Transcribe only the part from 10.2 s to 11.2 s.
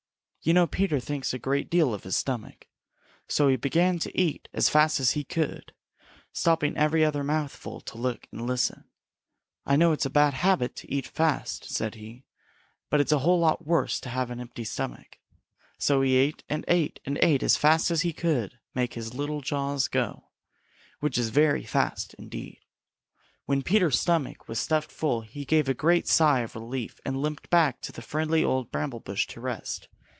habit to eat